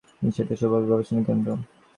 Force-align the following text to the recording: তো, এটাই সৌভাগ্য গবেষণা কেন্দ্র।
তো, 0.17 0.41
এটাই 0.41 0.57
সৌভাগ্য 0.59 0.87
গবেষণা 0.91 1.21
কেন্দ্র। 1.27 1.49